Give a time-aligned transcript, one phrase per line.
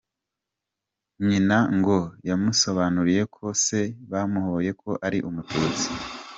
[1.27, 1.97] Nyina ngo
[2.29, 3.79] yamusobanuriye ko se
[4.11, 5.87] bamuhoye ko ari umututsi.